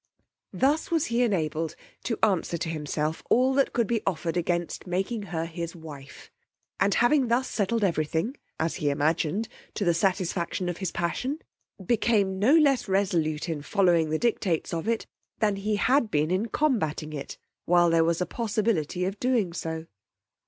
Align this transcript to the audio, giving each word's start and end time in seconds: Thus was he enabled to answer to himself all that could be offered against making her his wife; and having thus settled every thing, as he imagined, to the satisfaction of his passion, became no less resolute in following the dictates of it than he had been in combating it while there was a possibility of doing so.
Thus 0.51 0.89
was 0.89 1.05
he 1.13 1.21
enabled 1.21 1.75
to 2.05 2.17
answer 2.23 2.57
to 2.57 2.69
himself 2.69 3.21
all 3.29 3.53
that 3.53 3.71
could 3.71 3.85
be 3.85 4.01
offered 4.07 4.35
against 4.35 4.87
making 4.87 5.21
her 5.29 5.45
his 5.45 5.75
wife; 5.75 6.31
and 6.79 6.95
having 6.95 7.27
thus 7.27 7.47
settled 7.47 7.83
every 7.83 8.05
thing, 8.05 8.35
as 8.59 8.77
he 8.77 8.89
imagined, 8.89 9.47
to 9.75 9.85
the 9.85 9.93
satisfaction 9.93 10.69
of 10.69 10.77
his 10.77 10.91
passion, 10.91 11.37
became 11.85 12.39
no 12.39 12.55
less 12.55 12.87
resolute 12.87 13.47
in 13.47 13.61
following 13.61 14.09
the 14.09 14.17
dictates 14.17 14.73
of 14.73 14.87
it 14.87 15.05
than 15.37 15.57
he 15.57 15.75
had 15.75 16.09
been 16.09 16.31
in 16.31 16.47
combating 16.47 17.13
it 17.13 17.37
while 17.65 17.91
there 17.91 18.03
was 18.03 18.19
a 18.19 18.25
possibility 18.25 19.05
of 19.05 19.19
doing 19.19 19.53
so. 19.53 19.85